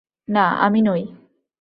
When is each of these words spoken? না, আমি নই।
না, 0.27 0.45
আমি 0.59 0.81
নই। 0.81 1.03